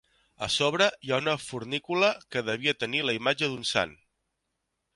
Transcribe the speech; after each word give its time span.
A 0.45 0.45
sobre 0.53 0.87
hi 1.07 1.11
ha 1.11 1.19
una 1.23 1.35
fornícula 1.43 2.09
que 2.35 2.43
devia 2.47 2.75
tenir 2.85 3.05
la 3.11 3.15
imatge 3.19 3.51
d'un 3.53 3.69
Sant. 3.75 3.95